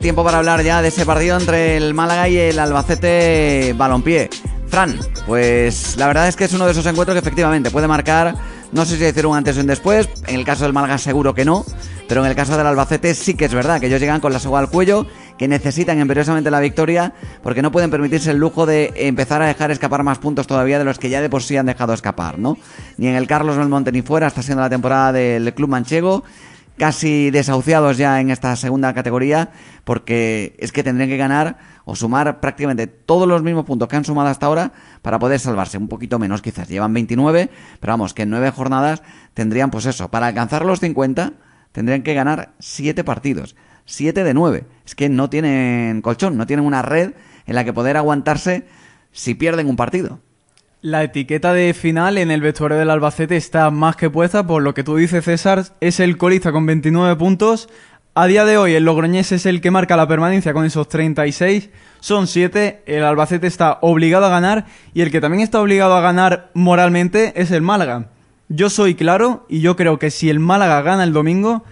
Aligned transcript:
Tiempo 0.00 0.22
para 0.22 0.38
hablar 0.38 0.62
ya 0.62 0.80
de 0.80 0.88
ese 0.88 1.04
partido 1.04 1.36
entre 1.36 1.76
el 1.76 1.92
Málaga 1.92 2.28
y 2.28 2.36
el 2.36 2.60
Albacete 2.60 3.74
Balompié. 3.76 4.30
Fran, 4.68 4.96
pues 5.26 5.96
la 5.96 6.06
verdad 6.06 6.28
es 6.28 6.36
que 6.36 6.44
es 6.44 6.52
uno 6.52 6.66
de 6.66 6.70
esos 6.70 6.86
encuentros 6.86 7.16
que 7.16 7.18
efectivamente 7.18 7.72
puede 7.72 7.88
marcar, 7.88 8.36
no 8.70 8.84
sé 8.84 8.94
si 8.94 9.02
decir 9.02 9.26
un 9.26 9.36
antes 9.36 9.56
o 9.56 9.60
un 9.60 9.66
después, 9.66 10.08
en 10.28 10.36
el 10.36 10.44
caso 10.44 10.62
del 10.62 10.72
Málaga 10.72 10.98
seguro 10.98 11.34
que 11.34 11.44
no, 11.44 11.64
pero 12.06 12.24
en 12.24 12.30
el 12.30 12.36
caso 12.36 12.56
del 12.56 12.68
Albacete 12.68 13.12
sí 13.12 13.34
que 13.34 13.46
es 13.46 13.52
verdad 13.52 13.80
que 13.80 13.88
ellos 13.88 13.98
llegan 13.98 14.20
con 14.20 14.32
la 14.32 14.38
soga 14.38 14.60
al 14.60 14.70
cuello, 14.70 15.04
que 15.36 15.48
necesitan 15.48 15.98
imperiosamente 15.98 16.48
la 16.52 16.60
victoria, 16.60 17.12
porque 17.42 17.60
no 17.60 17.72
pueden 17.72 17.90
permitirse 17.90 18.30
el 18.30 18.36
lujo 18.36 18.66
de 18.66 18.92
empezar 18.94 19.42
a 19.42 19.48
dejar 19.48 19.72
escapar 19.72 20.04
más 20.04 20.18
puntos 20.18 20.46
todavía 20.46 20.78
de 20.78 20.84
los 20.84 21.00
que 21.00 21.10
ya 21.10 21.20
de 21.20 21.28
por 21.28 21.42
sí 21.42 21.56
han 21.56 21.66
dejado 21.66 21.92
escapar, 21.92 22.38
¿no? 22.38 22.56
Ni 22.98 23.08
en 23.08 23.16
el 23.16 23.26
Carlos 23.26 23.56
Belmonte 23.56 23.90
ni 23.90 24.02
fuera, 24.02 24.28
está 24.28 24.42
siendo 24.42 24.62
la 24.62 24.70
temporada 24.70 25.10
del 25.10 25.52
club 25.54 25.70
manchego, 25.70 26.22
casi 26.78 27.30
desahuciados 27.30 27.98
ya 27.98 28.20
en 28.20 28.30
esta 28.30 28.56
segunda 28.56 28.94
categoría, 28.94 29.50
porque 29.84 30.56
es 30.58 30.72
que 30.72 30.82
tendrían 30.82 31.10
que 31.10 31.16
ganar 31.16 31.58
o 31.84 31.94
sumar 31.94 32.40
prácticamente 32.40 32.86
todos 32.86 33.28
los 33.28 33.42
mismos 33.42 33.64
puntos 33.64 33.88
que 33.88 33.96
han 33.96 34.04
sumado 34.04 34.28
hasta 34.28 34.46
ahora 34.46 34.72
para 35.02 35.18
poder 35.18 35.40
salvarse. 35.40 35.76
Un 35.76 35.88
poquito 35.88 36.18
menos 36.18 36.40
quizás, 36.40 36.68
llevan 36.68 36.94
29, 36.94 37.50
pero 37.80 37.92
vamos, 37.92 38.14
que 38.14 38.22
en 38.22 38.30
nueve 38.30 38.50
jornadas 38.50 39.02
tendrían 39.34 39.70
pues 39.70 39.84
eso, 39.86 40.10
para 40.10 40.28
alcanzar 40.28 40.64
los 40.64 40.80
50 40.80 41.32
tendrían 41.72 42.02
que 42.02 42.14
ganar 42.14 42.54
7 42.58 43.04
partidos, 43.04 43.56
7 43.84 44.24
de 44.24 44.34
9. 44.34 44.64
Es 44.86 44.94
que 44.94 45.08
no 45.08 45.28
tienen 45.28 46.00
colchón, 46.02 46.36
no 46.36 46.46
tienen 46.46 46.64
una 46.64 46.82
red 46.82 47.12
en 47.46 47.54
la 47.54 47.64
que 47.64 47.72
poder 47.72 47.96
aguantarse 47.96 48.66
si 49.12 49.34
pierden 49.34 49.68
un 49.68 49.76
partido. 49.76 50.20
La 50.80 51.02
etiqueta 51.02 51.52
de 51.52 51.74
final 51.74 52.18
en 52.18 52.30
el 52.30 52.40
vestuario 52.40 52.78
del 52.78 52.90
Albacete 52.90 53.36
está 53.36 53.68
más 53.72 53.96
que 53.96 54.10
puesta, 54.10 54.46
por 54.46 54.62
lo 54.62 54.74
que 54.74 54.84
tú 54.84 54.94
dices, 54.94 55.24
César, 55.24 55.64
es 55.80 55.98
el 55.98 56.16
colista 56.16 56.52
con 56.52 56.66
29 56.66 57.16
puntos. 57.16 57.68
A 58.14 58.28
día 58.28 58.44
de 58.44 58.58
hoy 58.58 58.74
el 58.74 58.84
Logroñés 58.84 59.32
es 59.32 59.44
el 59.44 59.60
que 59.60 59.72
marca 59.72 59.96
la 59.96 60.06
permanencia 60.06 60.52
con 60.52 60.64
esos 60.64 60.88
36, 60.88 61.70
son 61.98 62.28
7, 62.28 62.84
el 62.86 63.02
Albacete 63.02 63.48
está 63.48 63.78
obligado 63.80 64.26
a 64.26 64.28
ganar 64.28 64.66
y 64.94 65.00
el 65.00 65.10
que 65.10 65.20
también 65.20 65.42
está 65.42 65.60
obligado 65.60 65.96
a 65.96 66.00
ganar 66.00 66.52
moralmente 66.54 67.32
es 67.34 67.50
el 67.50 67.62
Málaga. 67.62 68.10
Yo 68.48 68.70
soy 68.70 68.94
claro 68.94 69.46
y 69.48 69.60
yo 69.60 69.74
creo 69.74 69.98
que 69.98 70.12
si 70.12 70.30
el 70.30 70.38
Málaga 70.38 70.80
gana 70.82 71.02
el 71.02 71.12
domingo, 71.12 71.64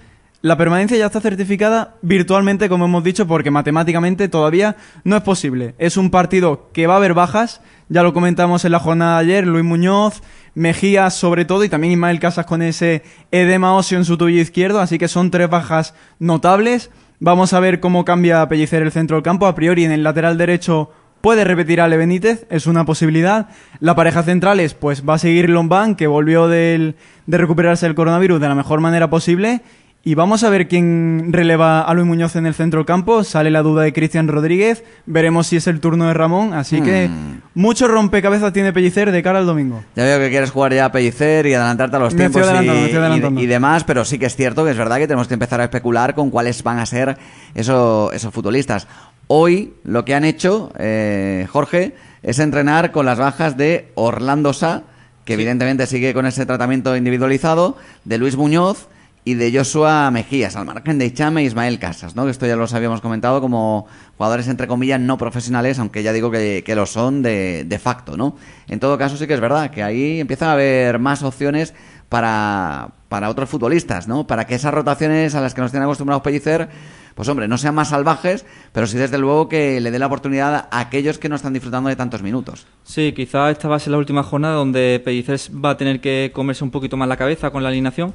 la 0.47 0.57
permanencia 0.57 0.97
ya 0.97 1.07
está 1.07 1.21
certificada 1.21 1.97
virtualmente, 2.03 2.69
como 2.69 2.85
hemos 2.85 3.03
dicho, 3.03 3.27
porque 3.27 3.51
matemáticamente 3.51 4.29
todavía 4.29 4.77
no 5.03 5.17
es 5.17 5.23
posible. 5.23 5.75
Es 5.79 5.97
un 5.97 6.09
partido 6.09 6.71
que 6.73 6.87
va 6.87 6.95
a 6.95 6.99
haber 6.99 7.15
bajas, 7.15 7.63
ya 7.89 8.05
lo 8.05 8.15
comentamos 8.15 8.65
en 8.65 8.71
la 8.71 8.79
jornada 8.79 9.19
de 9.19 9.25
ayer, 9.25 9.47
Luis 9.47 9.65
Muñoz, 9.65 10.23
Mejía 10.55 11.11
sobre 11.11 11.45
todo 11.47 11.65
y 11.65 11.69
también 11.69 11.95
Ismael 11.95 12.21
Casas 12.21 12.47
con 12.47 12.63
ese 12.63 13.03
edema 13.33 13.75
óseo 13.75 13.99
en 13.99 14.05
su 14.05 14.17
tuyo 14.17 14.41
izquierdo, 14.41 14.81
así 14.81 14.99
que 14.99 15.09
son 15.09 15.33
tres 15.33 15.51
bajas 15.51 15.95
notables. 16.21 16.91
Vamos 17.19 17.53
a 17.53 17.61
ver 17.61 17.81
cómo 17.81 18.05
cambia 18.05 18.49
Pellicer 18.49 18.83
el 18.83 18.93
centro 18.93 19.17
del 19.17 19.25
campo. 19.25 19.49
A 19.49 19.55
priori 19.57 19.85
en 19.85 19.91
el 19.91 20.05
lateral 20.05 20.39
derecho 20.39 20.93
puede 21.21 21.45
repetir 21.45 21.81
a 21.81 21.89
Le 21.89 21.97
Benítez, 21.97 22.47
es 22.51 22.67
una 22.67 22.87
posibilidad. 22.87 23.49
La 23.81 23.97
pareja 23.97 24.23
centrales, 24.23 24.75
pues 24.75 25.03
va 25.07 25.15
a 25.15 25.19
seguir 25.19 25.51
Lombán, 25.51 25.97
que 25.97 26.07
volvió 26.07 26.49
de 26.49 26.95
recuperarse 27.27 27.85
del 27.85 27.97
coronavirus 27.97 28.41
de 28.41 28.49
la 28.49 28.55
mejor 28.55 28.81
manera 28.81 29.11
posible. 29.11 29.61
Y 30.09 30.15
vamos 30.15 30.45
a 30.45 30.51
ver 30.51 30.69
quién 30.69 31.31
releva 31.33 31.81
a 31.83 31.93
Luis 31.93 32.07
Muñoz 32.07 32.37
en 32.37 32.47
el 32.47 32.55
centro 32.55 32.79
del 32.79 32.87
campo. 32.87 33.25
Sale 33.25 33.51
la 33.51 33.63
duda 33.63 33.83
de 33.83 33.93
Cristian 33.93 34.29
Rodríguez. 34.29 34.85
Veremos 35.05 35.49
si 35.49 35.57
es 35.57 35.67
el 35.67 35.81
turno 35.81 36.07
de 36.07 36.15
Ramón. 36.15 36.55
Así 36.55 36.81
que 36.81 37.09
Hmm. 37.09 37.41
mucho 37.55 37.89
rompecabezas 37.89 38.53
tiene 38.53 38.73
Pellicer 38.73 39.11
de 39.11 39.21
cara 39.25 39.41
al 39.41 39.47
domingo. 39.47 39.83
Ya 39.97 40.05
veo 40.05 40.21
que 40.21 40.31
quieres 40.31 40.53
jugar 40.53 40.73
ya 40.73 40.85
a 40.85 40.93
Pellicer 40.93 41.47
y 41.47 41.55
adelantarte 41.55 41.97
a 41.97 41.99
los 41.99 42.15
Me 42.15 42.27
estoy 42.27 42.41
tiempos 42.41 42.41
y, 42.41 42.45
adelantando, 42.45 42.81
me 42.81 42.87
estoy 42.87 43.01
adelantando. 43.01 43.41
y- 43.41 43.45
y 43.45 43.47
demás, 43.49 43.83
pero 43.83 44.05
sí 44.05 44.17
que 44.21 44.27
es 44.27 44.37
cierto 44.37 44.65
que 44.65 44.71
es 44.71 44.77
verdad 44.79 44.99
que 44.99 45.09
tenemos 45.09 45.27
que 45.27 45.35
empezar 45.35 45.61
a 45.61 45.65
especular 45.65 46.15
con 46.15 46.31
cuáles 46.31 46.63
van 46.63 46.79
a 46.79 46.87
ser 46.87 47.19
eso- 47.57 48.13
esos 48.13 48.33
futbolistas. 48.33 48.87
Hoy 49.27 49.75
lo 49.83 50.05
que 50.05 50.15
han 50.15 50.25
hecho, 50.25 50.71
eh, 50.79 51.49
Jorge, 51.51 51.97
es 52.23 52.39
entrenar 52.39 52.93
con 52.93 53.07
las 53.07 53.19
bajas 53.19 53.57
de 53.57 53.91
Orlando 53.97 54.53
Sá, 54.53 54.85
que 55.25 55.35
evidentemente 55.35 55.85
sigue 55.89 56.15
con 56.15 56.27
ese 56.27 56.47
tratamiento 56.47 56.97
individualizado, 56.97 57.77
de 58.05 58.19
Luis 58.19 58.37
Muñoz 58.37 58.87
y 59.27 59.35
de 59.35 59.53
Joshua 59.53 60.09
Mejías, 60.13 60.55
al 60.55 60.67
margen 60.67 60.99
de 60.99 61.13
Chame 61.13 61.41
e 61.41 61.45
Ismael 61.47 61.81
Casas, 61.81 62.15
¿no? 62.15 62.27
Que 62.27 62.31
esto 62.31 62.47
ya 62.47 62.55
los 62.55 62.73
habíamos 62.75 63.01
comentado 63.01 63.41
como 63.41 63.89
jugadores 64.17 64.47
entre 64.47 64.69
comillas 64.69 65.01
no 65.01 65.19
profesionales, 65.19 65.81
aunque 65.81 66.05
ya 66.05 66.13
digo 66.13 66.31
que, 66.31 66.63
que 66.65 66.77
lo 66.77 66.87
son 66.87 67.23
de, 67.23 67.65
de 67.65 67.79
facto, 67.81 68.17
¿no? 68.17 68.37
En 68.69 68.79
todo 68.79 68.97
caso 68.97 69.17
sí 69.17 69.27
que 69.27 69.35
es 69.35 69.41
verdad 69.41 69.73
que 69.73 69.83
ahí 69.83 70.21
empiezan 70.21 70.51
a 70.51 70.53
haber 70.53 71.01
más 71.01 71.25
opciones 71.25 71.75
para, 72.09 72.91
para 73.09 73.29
otros 73.29 73.49
futbolistas, 73.49 74.07
¿no? 74.07 74.29
Para 74.29 74.47
que 74.47 74.55
esas 74.55 74.73
rotaciones 74.73 75.35
a 75.35 75.41
las 75.41 75.55
que 75.55 75.61
nos 75.61 75.73
tienen 75.73 75.87
acostumbrados 75.87 76.23
Pellicer, 76.23 76.69
pues 77.17 77.29
hombre, 77.29 77.49
no 77.49 77.59
sean 77.59 77.75
más 77.75 77.89
salvajes, 77.89 78.47
pero 78.71 78.87
sí 78.87 78.97
desde 78.97 79.19
luego 79.19 79.49
que 79.49 79.81
le 79.81 79.91
dé 79.91 79.99
la 79.99 80.07
oportunidad 80.07 80.69
a 80.71 80.79
aquellos 80.79 81.19
que 81.19 81.29
no 81.29 81.35
están 81.35 81.53
disfrutando 81.53 81.89
de 81.89 81.97
tantos 81.97 82.23
minutos. 82.23 82.69
Sí, 82.85 83.13
quizá 83.13 83.51
esta 83.51 83.67
va 83.67 83.75
a 83.75 83.81
ser 83.81 83.91
la 83.91 83.99
última 83.99 84.23
jornada 84.23 84.55
donde 84.55 85.03
Pellicer 85.05 85.41
va 85.53 85.71
a 85.71 85.77
tener 85.77 86.01
que 86.01 86.31
comerse 86.33 86.63
un 86.63 86.71
poquito 86.71 86.97
más 86.97 87.09
la 87.09 87.17
cabeza 87.17 87.51
con 87.51 87.65
la 87.65 87.71
alineación. 87.71 88.15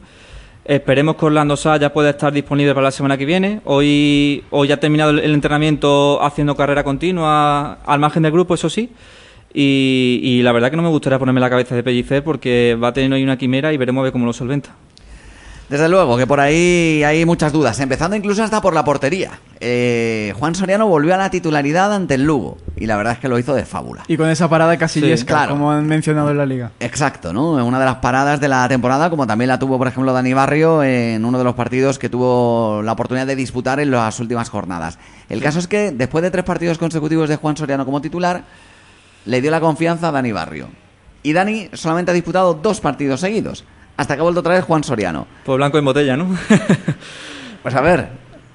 Esperemos 0.63 1.16
que 1.16 1.25
Orlando 1.25 1.57
Sá 1.57 1.77
ya 1.77 1.91
pueda 1.91 2.11
estar 2.11 2.31
disponible 2.31 2.73
para 2.73 2.85
la 2.85 2.91
semana 2.91 3.17
que 3.17 3.25
viene. 3.25 3.61
Hoy, 3.66 4.44
hoy 4.51 4.72
ha 4.72 4.79
terminado 4.79 5.09
el, 5.09 5.19
el 5.19 5.33
entrenamiento 5.33 6.22
haciendo 6.22 6.55
carrera 6.55 6.83
continua 6.83 7.79
al 7.83 7.99
margen 7.99 8.23
del 8.23 8.31
grupo, 8.31 8.53
eso 8.53 8.69
sí. 8.69 8.91
Y, 9.53 10.19
y 10.23 10.44
la 10.44 10.51
verdad 10.51 10.69
que 10.69 10.77
no 10.77 10.83
me 10.83 10.89
gustaría 10.89 11.19
ponerme 11.19 11.41
la 11.41 11.49
cabeza 11.49 11.75
de 11.75 11.83
Pellicer 11.83 12.23
porque 12.23 12.77
va 12.81 12.89
a 12.89 12.94
tener 12.94 13.11
hoy 13.11 13.23
una 13.23 13.38
quimera 13.38 13.73
y 13.73 13.77
veremos 13.77 14.01
a 14.01 14.03
ver 14.03 14.11
cómo 14.11 14.25
lo 14.25 14.33
solventa. 14.33 14.75
Desde 15.71 15.87
luego 15.87 16.17
que 16.17 16.27
por 16.27 16.41
ahí 16.41 17.01
hay 17.05 17.23
muchas 17.23 17.53
dudas, 17.53 17.79
empezando 17.79 18.13
incluso 18.17 18.43
hasta 18.43 18.61
por 18.61 18.73
la 18.73 18.83
portería. 18.83 19.31
Eh, 19.61 20.33
Juan 20.37 20.53
Soriano 20.53 20.85
volvió 20.85 21.13
a 21.13 21.17
la 21.17 21.29
titularidad 21.31 21.93
ante 21.93 22.15
el 22.15 22.23
Lugo 22.23 22.57
y 22.75 22.87
la 22.87 22.97
verdad 22.97 23.13
es 23.13 23.19
que 23.19 23.29
lo 23.29 23.39
hizo 23.39 23.53
de 23.53 23.63
fábula. 23.63 24.03
Y 24.09 24.17
con 24.17 24.27
esa 24.29 24.49
parada 24.49 24.75
casillesca, 24.77 25.17
Sí, 25.17 25.25
claro. 25.25 25.51
como 25.53 25.71
han 25.71 25.87
mencionado 25.87 26.29
en 26.29 26.37
la 26.37 26.45
liga. 26.45 26.71
Exacto, 26.81 27.31
¿no? 27.31 27.51
Una 27.65 27.79
de 27.79 27.85
las 27.85 27.95
paradas 27.95 28.41
de 28.41 28.49
la 28.49 28.67
temporada, 28.67 29.09
como 29.09 29.25
también 29.25 29.47
la 29.47 29.59
tuvo, 29.59 29.77
por 29.77 29.87
ejemplo, 29.87 30.11
Dani 30.11 30.33
Barrio 30.33 30.83
en 30.83 31.23
uno 31.23 31.37
de 31.37 31.45
los 31.45 31.55
partidos 31.55 31.97
que 31.97 32.09
tuvo 32.09 32.81
la 32.83 32.91
oportunidad 32.91 33.25
de 33.25 33.37
disputar 33.37 33.79
en 33.79 33.91
las 33.91 34.19
últimas 34.19 34.49
jornadas. 34.49 34.99
El 35.29 35.41
caso 35.41 35.59
es 35.59 35.67
que 35.69 35.91
después 35.91 36.21
de 36.21 36.31
tres 36.31 36.43
partidos 36.43 36.77
consecutivos 36.79 37.29
de 37.29 37.37
Juan 37.37 37.55
Soriano 37.55 37.85
como 37.85 38.01
titular, 38.01 38.43
le 39.23 39.39
dio 39.41 39.49
la 39.51 39.61
confianza 39.61 40.09
a 40.09 40.11
Dani 40.11 40.33
Barrio. 40.33 40.67
Y 41.23 41.31
Dani 41.31 41.69
solamente 41.71 42.11
ha 42.11 42.13
disputado 42.13 42.55
dos 42.55 42.81
partidos 42.81 43.21
seguidos, 43.21 43.63
hasta 43.97 44.16
que 44.16 44.19
ha 44.19 44.24
vuelto 44.24 44.40
otra 44.41 44.56
vez 44.56 44.63
Juan 44.63 44.84
Soriano. 44.84 45.28
Pues 45.44 45.57
blanco 45.57 45.78
en 45.78 45.85
botella, 45.85 46.18
¿no? 46.18 46.35
Pues 47.62 47.75
a 47.75 47.81
ver, 47.81 48.07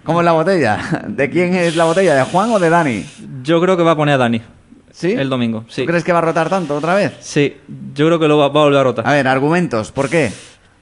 ¿cómo 0.02 0.20
es 0.20 0.24
la 0.24 0.32
botella? 0.32 0.78
¿De 1.06 1.30
quién 1.30 1.54
es 1.54 1.76
la 1.76 1.84
botella? 1.84 2.14
¿De 2.16 2.24
Juan 2.24 2.50
o 2.50 2.58
de 2.58 2.68
Dani? 2.70 3.06
Yo 3.44 3.60
creo 3.60 3.76
que 3.76 3.84
va 3.84 3.92
a 3.92 3.96
poner 3.96 4.14
a 4.16 4.18
Dani 4.18 4.42
¿Sí? 4.90 5.12
el 5.12 5.28
domingo. 5.28 5.64
Sí, 5.68 5.82
¿Tú 5.82 5.86
crees 5.86 6.02
que 6.02 6.12
va 6.12 6.18
a 6.18 6.22
rotar 6.22 6.48
tanto 6.48 6.74
otra 6.74 6.94
vez? 6.96 7.12
sí 7.20 7.56
yo 7.94 8.06
creo 8.06 8.18
que 8.18 8.26
lo 8.26 8.36
va, 8.38 8.48
va 8.48 8.62
a 8.62 8.64
volver 8.64 8.80
a 8.80 8.82
rotar. 8.82 9.06
A 9.06 9.12
ver, 9.12 9.28
argumentos, 9.28 9.92
¿por 9.92 10.08
qué? 10.08 10.32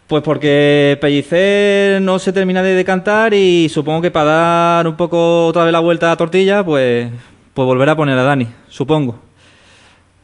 Pues 0.07 0.23
porque 0.23 0.97
Pellicer 1.01 2.01
no 2.01 2.19
se 2.19 2.33
termina 2.33 2.63
de 2.63 2.75
decantar 2.75 3.35
y 3.35 3.69
supongo 3.69 4.01
que 4.03 4.11
para 4.11 4.25
dar 4.27 4.89
un 4.89 4.97
poco 4.97 5.47
otra 5.47 5.65
vez 5.65 5.73
la 5.73 5.81
vuelta 5.81 6.07
a 6.07 6.11
la 6.11 6.17
tortilla, 6.17 6.65
pues, 6.65 7.11
pues 7.53 7.67
volverá 7.67 7.93
a 7.93 7.97
poner 7.97 8.19
a 8.19 8.23
Dani, 8.23 8.49
supongo. 8.69 9.19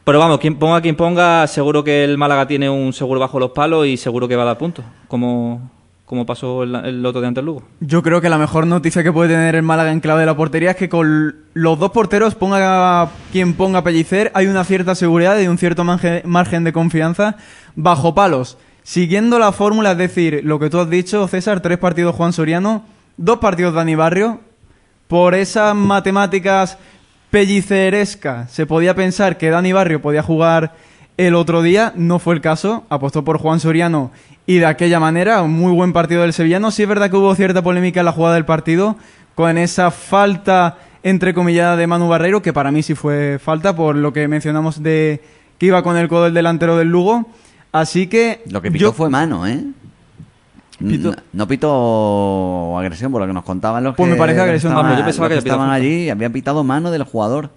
Pero 0.03 0.17
vamos, 0.19 0.39
quien 0.39 0.55
ponga 0.57 0.81
quien 0.81 0.95
ponga, 0.95 1.45
seguro 1.47 1.83
que 1.83 2.03
el 2.03 2.17
Málaga 2.17 2.47
tiene 2.47 2.69
un 2.69 2.91
seguro 2.91 3.19
bajo 3.19 3.39
los 3.39 3.51
palos 3.51 3.85
y 3.85 3.97
seguro 3.97 4.27
que 4.27 4.35
va 4.35 4.43
a 4.43 4.47
dar 4.47 4.57
puntos, 4.57 4.83
como, 5.07 5.69
como 6.05 6.25
pasó 6.25 6.63
el, 6.63 6.73
el 6.73 7.05
otro 7.05 7.21
día 7.21 7.27
ante 7.27 7.39
el 7.39 7.45
Lugo. 7.45 7.63
Yo 7.79 8.01
creo 8.01 8.19
que 8.19 8.27
la 8.27 8.39
mejor 8.39 8.65
noticia 8.65 9.03
que 9.03 9.13
puede 9.13 9.29
tener 9.29 9.53
el 9.53 9.61
Málaga 9.61 9.91
en 9.91 9.99
clave 9.99 10.21
de 10.21 10.25
la 10.25 10.35
portería 10.35 10.71
es 10.71 10.75
que 10.75 10.89
con 10.89 11.35
los 11.53 11.77
dos 11.77 11.91
porteros, 11.91 12.33
ponga 12.33 13.09
quien 13.31 13.53
ponga 13.53 13.83
Pellicer, 13.83 14.31
hay 14.33 14.47
una 14.47 14.63
cierta 14.63 14.95
seguridad 14.95 15.39
y 15.39 15.47
un 15.47 15.59
cierto 15.59 15.83
marge- 15.83 16.23
margen 16.25 16.63
de 16.63 16.73
confianza 16.73 17.35
bajo 17.75 18.15
palos. 18.15 18.57
Siguiendo 18.83 19.37
la 19.37 19.51
fórmula, 19.51 19.91
es 19.91 19.97
decir, 19.99 20.41
lo 20.43 20.57
que 20.57 20.71
tú 20.71 20.79
has 20.79 20.89
dicho, 20.89 21.27
César, 21.27 21.61
tres 21.61 21.77
partidos 21.77 22.15
Juan 22.15 22.33
Soriano, 22.33 22.83
dos 23.17 23.37
partidos 23.37 23.75
Dani 23.75 23.93
Barrio. 23.93 24.39
Por 25.07 25.35
esas 25.35 25.75
matemáticas 25.75 26.79
pellicerescas, 27.31 28.51
se 28.51 28.65
podía 28.65 28.93
pensar 28.95 29.37
que 29.37 29.49
Dani 29.49 29.71
Barrio 29.73 30.01
podía 30.01 30.21
jugar 30.23 30.73
el 31.17 31.35
otro 31.35 31.61
día, 31.61 31.93
no 31.95 32.19
fue 32.19 32.35
el 32.35 32.41
caso, 32.41 32.83
apostó 32.89 33.23
por 33.23 33.37
Juan 33.37 33.59
Soriano 33.59 34.11
y 34.45 34.57
de 34.57 34.65
aquella 34.65 34.99
manera, 34.99 35.41
un 35.41 35.51
muy 35.53 35.71
buen 35.73 35.93
partido 35.93 36.21
del 36.23 36.33
sevillano. 36.33 36.71
Sí 36.71 36.83
es 36.83 36.89
verdad 36.89 37.09
que 37.09 37.15
hubo 37.17 37.33
cierta 37.35 37.61
polémica 37.61 37.99
en 38.01 38.05
la 38.05 38.11
jugada 38.11 38.35
del 38.35 38.45
partido, 38.45 38.95
con 39.35 39.57
esa 39.57 39.91
falta 39.91 40.77
entrecomillada 41.03 41.75
de 41.77 41.87
Manu 41.87 42.07
Barreiro, 42.07 42.41
que 42.41 42.53
para 42.53 42.71
mí 42.71 42.83
sí 42.83 42.95
fue 42.95 43.39
falta, 43.43 43.75
por 43.75 43.95
lo 43.95 44.13
que 44.13 44.27
mencionamos 44.27 44.81
de 44.83 45.21
que 45.57 45.67
iba 45.67 45.83
con 45.83 45.95
el 45.97 46.07
codo 46.07 46.27
el 46.27 46.33
delantero 46.33 46.77
del 46.77 46.89
Lugo. 46.89 47.27
Así 47.71 48.07
que 48.07 48.41
Lo 48.49 48.61
que 48.61 48.71
pitó 48.71 48.85
yo- 48.85 48.93
fue 48.93 49.09
mano, 49.09 49.47
¿eh? 49.47 49.63
Pito- 50.81 51.11
No, 51.15 51.23
no 51.33 51.47
pitó 51.47 52.77
agresión, 52.79 53.11
por 53.11 53.21
lo 53.21 53.27
que 53.27 53.33
nos 53.33 53.43
contaban 53.43 53.83
los 53.83 53.95
Pues 53.95 54.07
que 54.07 54.13
me 54.13 54.17
parece 54.19 54.41
agresión. 54.41 54.71
estaban, 54.73 54.93
Ah, 54.93 54.97
yo 54.99 55.05
pensaba 55.05 55.27
que 55.27 55.33
había 55.35 55.39
estaban 55.39 55.67
pitado 55.67 55.71
allí, 55.71 56.09
habían 56.09 56.31
pitado 56.31 56.63
mano 56.63 56.91
del 56.91 57.03
jugador. 57.03 57.49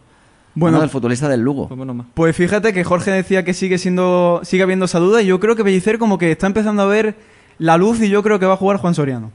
Bueno. 0.57 0.73
Mano 0.77 0.83
del 0.83 0.91
futbolista 0.91 1.29
del 1.29 1.41
Lugo. 1.41 1.69
Pues. 1.69 2.07
Pues 2.15 2.37
fíjate 2.37 2.73
que 2.73 2.85
Jorge 2.85 3.11
decía 3.11 3.45
que 3.45 3.55
sigue 3.55 3.77
siendo 3.79 4.41
sigue 4.45 4.63
habiendo 4.63 4.85
esa 4.85 4.99
duda 5.01 5.21
y 5.23 5.27
yo 5.27 5.41
creo 5.41 5.57
que 5.57 5.65
Pellicer 5.65 5.99
como 5.99 6.17
que 6.19 6.31
está 6.31 6.47
empezando 6.47 6.83
a 6.83 6.87
ver 6.87 7.17
la 7.59 7.77
luz 7.77 8.01
y 8.01 8.09
yo 8.09 8.23
creo 8.23 8.39
que 8.39 8.47
va 8.47 8.55
a 8.55 8.57
jugar 8.57 8.77
Juan 8.79 8.95
Soriano. 8.95 9.33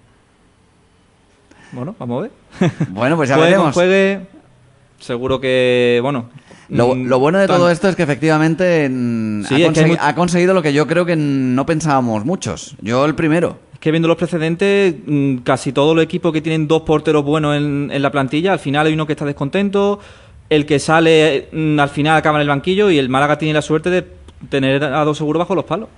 Bueno, 1.71 1.95
vamos 2.00 2.19
a 2.19 2.21
ver. 2.24 2.31
Bueno, 2.89 3.15
pues 3.15 3.30
ya 3.30 3.35
Juegue 3.35 3.51
veremos. 3.51 3.74
juegue, 3.74 4.27
seguro 5.00 5.39
que, 5.39 6.00
bueno... 6.01 6.30
Lo, 6.69 6.94
mm, 6.95 7.07
lo 7.07 7.18
bueno 7.19 7.39
de 7.39 7.47
tan- 7.47 7.57
todo 7.57 7.71
esto 7.71 7.89
es 7.89 7.95
que 7.95 8.03
efectivamente 8.03 8.88
mm, 8.89 9.44
Sí, 9.45 9.56
ha, 9.63 9.68
es 9.68 9.74
que 9.74 9.80
hay 9.80 9.85
consegui- 9.88 9.97
mu- 9.97 9.97
ha 10.07 10.15
conseguido 10.15 10.53
lo 10.53 10.62
que 10.62 10.71
yo 10.71 10.85
creo 10.88 11.03
que 11.06 11.15
no 11.15 11.65
pensábamos 11.65 12.25
muchos. 12.25 12.75
Yo 12.81 13.06
el 13.06 13.15
primero. 13.15 13.57
Que 13.79 13.91
viendo 13.91 14.07
los 14.07 14.17
precedentes, 14.17 14.95
mm, 15.05 15.37
casi 15.37 15.71
todos 15.71 15.95
los 15.95 16.03
equipos 16.03 16.33
que 16.33 16.41
tienen 16.41 16.67
dos 16.67 16.81
porteros 16.81 17.23
buenos 17.23 17.55
en, 17.55 17.89
en 17.91 18.01
la 18.01 18.11
plantilla, 18.11 18.53
al 18.53 18.59
final 18.59 18.87
hay 18.87 18.93
uno 18.93 19.05
que 19.07 19.13
está 19.13 19.25
descontento, 19.25 19.99
el 20.49 20.65
que 20.65 20.79
sale 20.79 21.47
mm, 21.51 21.79
al 21.79 21.89
final 21.89 22.17
acaba 22.17 22.37
en 22.37 22.41
el 22.41 22.47
banquillo 22.49 22.89
y 22.89 22.97
el 22.97 23.09
Málaga 23.09 23.37
tiene 23.37 23.53
la 23.53 23.61
suerte 23.61 23.89
de 23.89 24.05
tener 24.49 24.83
a 24.83 25.03
dos 25.03 25.17
seguros 25.17 25.39
bajo 25.39 25.55
los 25.55 25.65
palos. 25.65 25.89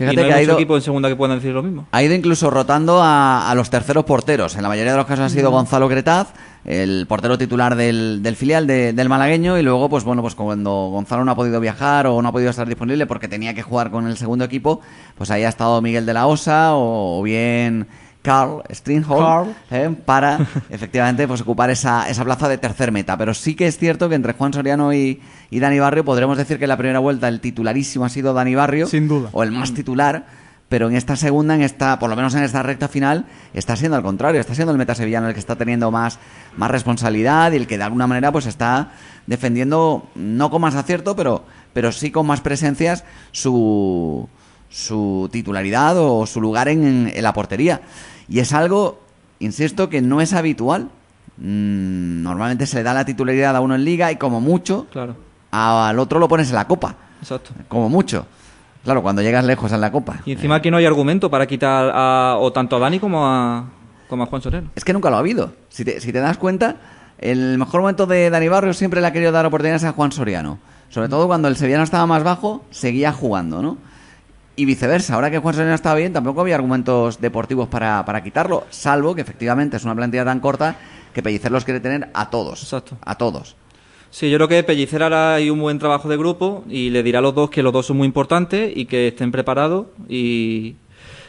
Fíjate 0.00 0.14
y 0.14 0.16
no 0.16 0.22
hay 0.22 0.28
que 0.28 0.34
ha 0.34 0.42
ido- 0.42 0.54
equipos 0.54 0.76
en 0.78 0.82
segunda 0.82 1.08
que 1.08 1.16
puedan 1.16 1.38
decir 1.38 1.52
lo 1.52 1.62
mismo. 1.62 1.86
Ha 1.92 2.02
ido 2.02 2.14
incluso 2.14 2.50
rotando 2.50 3.02
a, 3.02 3.50
a 3.50 3.54
los 3.54 3.68
terceros 3.70 4.04
porteros. 4.04 4.56
En 4.56 4.62
la 4.62 4.68
mayoría 4.68 4.92
de 4.92 4.96
los 4.98 5.06
casos 5.06 5.26
ha 5.26 5.28
sido 5.28 5.50
Gonzalo 5.50 5.88
Gretaz, 5.88 6.28
el 6.64 7.06
portero 7.06 7.36
titular 7.38 7.76
del, 7.76 8.22
del 8.22 8.34
filial 8.36 8.66
de- 8.66 8.92
del 8.94 9.08
malagueño. 9.08 9.58
Y 9.58 9.62
luego, 9.62 9.88
pues 9.90 10.04
bueno, 10.04 10.22
pues 10.22 10.34
cuando 10.34 10.88
Gonzalo 10.90 11.24
no 11.24 11.32
ha 11.32 11.36
podido 11.36 11.60
viajar 11.60 12.06
o 12.06 12.20
no 12.22 12.28
ha 12.28 12.32
podido 12.32 12.50
estar 12.50 12.66
disponible 12.66 13.06
porque 13.06 13.28
tenía 13.28 13.52
que 13.54 13.62
jugar 13.62 13.90
con 13.90 14.06
el 14.06 14.16
segundo 14.16 14.44
equipo, 14.44 14.80
pues 15.16 15.30
ahí 15.30 15.44
ha 15.44 15.48
estado 15.50 15.80
Miguel 15.82 16.06
de 16.06 16.14
la 16.14 16.26
Osa 16.26 16.74
o, 16.74 17.18
o 17.18 17.22
bien 17.22 17.86
Carl 18.22 18.62
Stringholm 18.70 19.24
Carl. 19.24 19.54
¿eh? 19.70 19.94
para 20.04 20.38
efectivamente 20.70 21.26
pues 21.26 21.40
ocupar 21.40 21.70
esa, 21.70 22.08
esa 22.08 22.24
plaza 22.24 22.48
de 22.48 22.58
tercer 22.58 22.92
meta. 22.92 23.16
Pero 23.16 23.34
sí 23.34 23.54
que 23.54 23.66
es 23.66 23.78
cierto 23.78 24.08
que 24.08 24.14
entre 24.14 24.34
Juan 24.34 24.52
Soriano 24.52 24.92
y, 24.92 25.20
y 25.50 25.60
Dani 25.60 25.78
Barrio 25.78 26.04
podremos 26.04 26.36
decir 26.36 26.58
que 26.58 26.64
en 26.64 26.70
la 26.70 26.76
primera 26.76 26.98
vuelta 26.98 27.28
el 27.28 27.40
titularísimo 27.40 28.04
ha 28.04 28.08
sido 28.08 28.34
Dani 28.34 28.54
Barrio. 28.54 28.86
Sin 28.86 29.08
duda. 29.08 29.30
O 29.32 29.42
el 29.42 29.52
más 29.52 29.72
titular. 29.72 30.26
Pero 30.68 30.88
en 30.88 30.94
esta 30.94 31.16
segunda, 31.16 31.56
en 31.56 31.62
esta, 31.62 31.98
por 31.98 32.08
lo 32.08 32.14
menos 32.14 32.32
en 32.36 32.44
esta 32.44 32.62
recta 32.62 32.86
final, 32.86 33.26
está 33.54 33.74
siendo 33.74 33.96
al 33.96 34.04
contrario, 34.04 34.40
está 34.40 34.54
siendo 34.54 34.70
el 34.70 34.78
meta 34.78 34.94
sevillano 34.94 35.26
el 35.26 35.34
que 35.34 35.40
está 35.40 35.56
teniendo 35.56 35.90
más, 35.90 36.20
más 36.56 36.70
responsabilidad 36.70 37.50
y 37.50 37.56
el 37.56 37.66
que 37.66 37.76
de 37.76 37.82
alguna 37.82 38.06
manera 38.06 38.30
pues 38.30 38.46
está 38.46 38.92
defendiendo, 39.26 40.06
no 40.14 40.48
con 40.48 40.62
más 40.62 40.76
acierto, 40.76 41.16
pero, 41.16 41.42
pero 41.72 41.90
sí 41.90 42.12
con 42.12 42.24
más 42.24 42.40
presencias 42.40 43.02
su, 43.32 44.28
su 44.70 45.28
titularidad 45.30 45.96
o 45.98 46.24
su 46.26 46.40
lugar 46.40 46.68
en, 46.68 47.12
en 47.14 47.22
la 47.22 47.32
portería. 47.34 47.82
Y 48.28 48.38
es 48.38 48.52
algo, 48.54 49.00
insisto, 49.40 49.88
que 49.90 50.00
no 50.00 50.20
es 50.20 50.32
habitual. 50.32 50.88
Mm, 51.36 52.22
normalmente 52.22 52.66
se 52.66 52.76
le 52.78 52.82
da 52.82 52.94
la 52.94 53.04
titularidad 53.04 53.56
a 53.56 53.60
uno 53.60 53.74
en 53.74 53.84
liga 53.84 54.12
y 54.12 54.16
como 54.16 54.40
mucho, 54.40 54.86
Claro, 54.92 55.16
al 55.50 55.98
otro 55.98 56.18
lo 56.18 56.28
pones 56.28 56.48
en 56.50 56.54
la 56.54 56.66
copa. 56.66 56.94
exacto. 57.20 57.50
Como 57.68 57.88
mucho. 57.88 58.26
Claro, 58.84 59.02
cuando 59.02 59.20
llegas 59.20 59.44
lejos 59.44 59.72
en 59.72 59.80
la 59.80 59.92
copa. 59.92 60.20
Y 60.24 60.32
encima 60.32 60.54
aquí 60.56 60.70
no 60.70 60.78
hay 60.78 60.86
argumento 60.86 61.30
para 61.30 61.46
quitar 61.46 61.90
a, 61.94 62.36
o 62.38 62.50
tanto 62.52 62.76
a 62.76 62.78
Dani 62.78 62.98
como 62.98 63.26
a, 63.26 63.64
como 64.08 64.22
a 64.22 64.26
Juan 64.26 64.40
Soriano. 64.40 64.70
Es 64.74 64.84
que 64.84 64.92
nunca 64.94 65.10
lo 65.10 65.16
ha 65.16 65.18
habido. 65.18 65.52
Si 65.68 65.84
te, 65.84 66.00
si 66.00 66.12
te 66.12 66.18
das 66.20 66.38
cuenta, 66.38 66.76
el 67.18 67.58
mejor 67.58 67.82
momento 67.82 68.06
de 68.06 68.30
Dani 68.30 68.48
Barrio 68.48 68.72
siempre 68.72 69.00
le 69.02 69.06
ha 69.06 69.12
querido 69.12 69.32
dar 69.32 69.44
oportunidades 69.44 69.84
a 69.84 69.92
Juan 69.92 70.12
Soriano. 70.12 70.58
Sobre 70.88 71.08
todo 71.08 71.26
cuando 71.26 71.48
el 71.48 71.56
sevillano 71.56 71.84
estaba 71.84 72.06
más 72.06 72.22
bajo, 72.24 72.64
seguía 72.70 73.12
jugando, 73.12 73.60
¿no? 73.62 73.76
Y 74.56 74.64
viceversa, 74.64 75.14
ahora 75.14 75.30
que 75.30 75.38
Juan 75.38 75.54
Soriano 75.54 75.74
estaba 75.74 75.94
bien, 75.94 76.12
tampoco 76.12 76.42
había 76.42 76.56
argumentos 76.56 77.20
deportivos 77.20 77.68
para, 77.68 78.04
para 78.04 78.22
quitarlo, 78.22 78.66
salvo 78.70 79.14
que 79.14 79.22
efectivamente 79.22 79.76
es 79.76 79.84
una 79.84 79.94
plantilla 79.94 80.24
tan 80.24 80.40
corta 80.40 80.76
que 81.14 81.22
Pellicer 81.22 81.50
los 81.50 81.64
quiere 81.64 81.80
tener 81.80 82.10
a 82.12 82.30
todos. 82.30 82.62
Exacto. 82.62 82.96
A 83.02 83.16
todos. 83.16 83.56
Sí, 84.10 84.28
yo 84.28 84.38
creo 84.38 84.48
que 84.48 84.62
Pellicer 84.64 85.02
hará 85.02 85.34
ahí 85.34 85.50
un 85.50 85.60
buen 85.60 85.78
trabajo 85.78 86.08
de 86.08 86.16
grupo 86.16 86.64
y 86.68 86.90
le 86.90 87.02
dirá 87.02 87.20
a 87.20 87.22
los 87.22 87.34
dos 87.34 87.48
que 87.48 87.62
los 87.62 87.72
dos 87.72 87.86
son 87.86 87.96
muy 87.96 88.06
importantes 88.06 88.72
y 88.74 88.86
que 88.86 89.08
estén 89.08 89.30
preparados 89.30 89.86
y, 90.08 90.74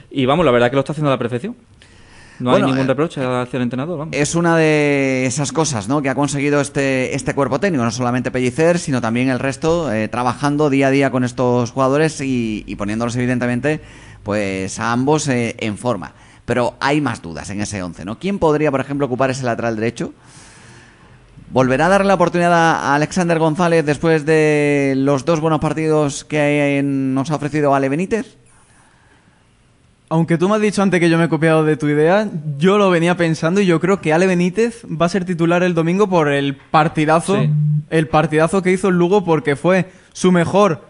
y 0.09 0.25
vamos, 0.25 0.45
la 0.45 0.51
verdad 0.51 0.69
que 0.69 0.75
lo 0.75 0.79
está 0.79 0.94
haciendo 0.94 1.09
a 1.09 1.13
la 1.13 1.19
perfección. 1.19 1.56
No 2.39 2.51
Bueno, 2.51 2.65
hay 2.65 2.71
ningún 2.71 2.85
eh, 2.85 2.87
reproche 2.87 3.21
hacia 3.23 3.57
el 3.57 3.63
entrenador, 3.63 3.99
vamos. 3.99 4.15
Es 4.17 4.35
una 4.35 4.57
de 4.57 5.25
esas 5.25 5.51
cosas 5.51 5.87
¿no? 5.87 6.01
que 6.01 6.09
ha 6.09 6.15
conseguido 6.15 6.59
este, 6.59 7.15
este 7.15 7.35
cuerpo 7.35 7.59
técnico, 7.59 7.83
no 7.83 7.91
solamente 7.91 8.31
Pellicer, 8.31 8.79
sino 8.79 9.01
también 9.01 9.29
el 9.29 9.39
resto, 9.39 9.91
eh, 9.91 10.07
trabajando 10.07 10.69
día 10.69 10.87
a 10.87 10.91
día 10.91 11.11
con 11.11 11.23
estos 11.23 11.71
jugadores 11.71 12.19
y, 12.21 12.63
y 12.65 12.75
poniéndolos 12.75 13.15
evidentemente 13.15 13.81
pues 14.23 14.79
a 14.79 14.91
ambos 14.91 15.27
eh, 15.27 15.55
en 15.59 15.77
forma. 15.77 16.13
Pero 16.45 16.75
hay 16.79 17.01
más 17.01 17.21
dudas 17.21 17.49
en 17.49 17.61
ese 17.61 17.81
11, 17.81 18.05
¿no? 18.05 18.19
¿Quién 18.19 18.39
podría, 18.39 18.71
por 18.71 18.81
ejemplo, 18.81 19.05
ocupar 19.05 19.29
ese 19.29 19.43
lateral 19.43 19.75
derecho? 19.75 20.13
¿Volverá 21.51 21.87
a 21.87 21.89
darle 21.89 22.07
la 22.07 22.13
oportunidad 22.13 22.53
a 22.53 22.95
Alexander 22.95 23.37
González 23.37 23.85
después 23.85 24.25
de 24.25 24.93
los 24.97 25.25
dos 25.25 25.41
buenos 25.41 25.59
partidos 25.59 26.23
que 26.23 26.79
eh, 26.79 26.83
nos 26.83 27.29
ha 27.29 27.35
ofrecido 27.35 27.75
Ale 27.75 27.89
Benítez? 27.89 28.37
Aunque 30.11 30.37
tú 30.37 30.49
me 30.49 30.55
has 30.55 30.61
dicho 30.61 30.81
antes 30.81 30.99
que 30.99 31.09
yo 31.09 31.17
me 31.17 31.23
he 31.23 31.29
copiado 31.29 31.63
de 31.63 31.77
tu 31.77 31.87
idea, 31.87 32.27
yo 32.57 32.77
lo 32.77 32.89
venía 32.89 33.15
pensando 33.15 33.61
y 33.61 33.65
yo 33.65 33.79
creo 33.79 34.01
que 34.01 34.11
Ale 34.11 34.27
Benítez 34.27 34.83
va 34.85 35.05
a 35.05 35.09
ser 35.09 35.23
titular 35.23 35.63
el 35.63 35.73
domingo 35.73 36.09
por 36.09 36.27
el 36.29 36.53
partidazo, 36.57 37.39
Sí. 37.41 37.49
el 37.89 38.09
partidazo 38.09 38.61
que 38.61 38.73
hizo 38.73 38.89
el 38.89 38.95
Lugo 38.97 39.23
porque 39.23 39.55
fue 39.55 39.85
su 40.11 40.33
mejor 40.33 40.81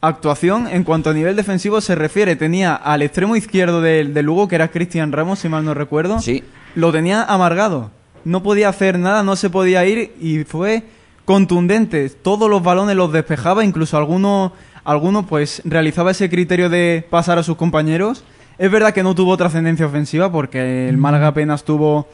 actuación 0.00 0.68
en 0.68 0.84
cuanto 0.84 1.10
a 1.10 1.12
nivel 1.12 1.36
defensivo 1.36 1.82
se 1.82 1.94
refiere. 1.96 2.34
Tenía 2.34 2.74
al 2.74 3.02
extremo 3.02 3.36
izquierdo 3.36 3.82
del, 3.82 4.14
del 4.14 4.24
Lugo, 4.24 4.48
que 4.48 4.54
era 4.54 4.68
Cristian 4.68 5.12
Ramos, 5.12 5.40
si 5.40 5.50
mal 5.50 5.66
no 5.66 5.74
recuerdo. 5.74 6.18
Sí. 6.20 6.42
Lo 6.74 6.92
tenía 6.92 7.24
amargado. 7.24 7.90
No 8.24 8.42
podía 8.42 8.70
hacer 8.70 8.98
nada, 8.98 9.22
no 9.22 9.36
se 9.36 9.50
podía 9.50 9.84
ir 9.84 10.14
y 10.18 10.44
fue 10.44 10.84
contundente. 11.26 12.08
Todos 12.08 12.48
los 12.48 12.62
balones 12.62 12.96
los 12.96 13.12
despejaba, 13.12 13.64
incluso 13.64 13.98
algunos, 13.98 14.52
algunos 14.82 15.26
pues 15.26 15.60
realizaba 15.66 16.10
ese 16.12 16.30
criterio 16.30 16.70
de 16.70 17.06
pasar 17.10 17.38
a 17.38 17.42
sus 17.42 17.56
compañeros. 17.56 18.24
Es 18.62 18.70
verdad 18.70 18.94
que 18.94 19.02
no 19.02 19.16
tuvo 19.16 19.36
trascendencia 19.36 19.86
ofensiva 19.86 20.30
porque 20.30 20.88
el 20.88 20.96
Málaga 20.96 21.26
apenas 21.26 21.64
tuvo 21.64 22.06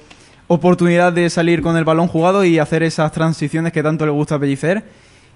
oportunidad 0.46 1.12
de 1.12 1.28
salir 1.28 1.60
con 1.60 1.76
el 1.76 1.84
balón 1.84 2.08
jugado 2.08 2.42
y 2.42 2.58
hacer 2.58 2.82
esas 2.82 3.12
transiciones 3.12 3.70
que 3.70 3.82
tanto 3.82 4.06
le 4.06 4.12
gusta 4.12 4.38
Pellicer. 4.38 4.82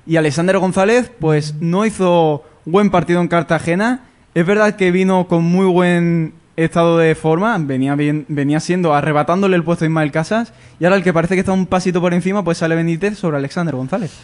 Y 0.06 0.16
Alexander 0.16 0.56
González, 0.56 1.12
pues 1.20 1.56
no 1.60 1.84
hizo 1.84 2.44
buen 2.64 2.88
partido 2.88 3.20
en 3.20 3.28
Cartagena. 3.28 4.04
Es 4.34 4.46
verdad 4.46 4.74
que 4.76 4.90
vino 4.90 5.28
con 5.28 5.44
muy 5.44 5.66
buen 5.66 6.32
estado 6.56 6.96
de 6.96 7.14
forma, 7.14 7.58
venía 7.58 7.94
bien, 7.94 8.24
venía 8.28 8.58
siendo 8.60 8.94
arrebatándole 8.94 9.56
el 9.56 9.64
puesto 9.64 9.84
a 9.84 9.88
Ismael 9.88 10.12
Casas 10.12 10.54
y 10.80 10.84
ahora 10.84 10.96
el 10.96 11.02
que 11.02 11.12
parece 11.12 11.34
que 11.34 11.40
está 11.40 11.52
un 11.52 11.66
pasito 11.66 12.00
por 12.00 12.14
encima 12.14 12.42
pues 12.42 12.56
sale 12.56 12.74
Benítez 12.74 13.18
sobre 13.18 13.36
Alexander 13.36 13.76
González. 13.76 14.18